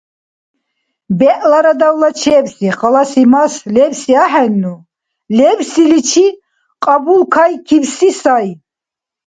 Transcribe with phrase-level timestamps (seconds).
[1.17, 4.75] БегӀлара давлачевси— халаси мас лебси ахӀенну,
[5.37, 6.27] лебсиличи
[6.83, 8.47] кьабулкайкибси сай.